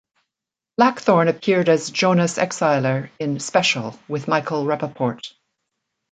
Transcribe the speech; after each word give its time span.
Blackthorne 0.79 1.27
appeared 1.27 1.69
as 1.69 1.91
Jonas 1.91 2.39
Exiler 2.39 3.11
in 3.19 3.39
"Special", 3.39 3.99
with 4.07 4.27
Michael 4.27 4.65
Rapaport. 4.65 5.35